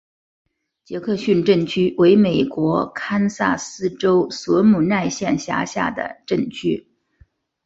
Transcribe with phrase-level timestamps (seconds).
[0.83, 6.87] 杰克逊镇区为美国堪萨斯州索姆奈县辖下的镇区。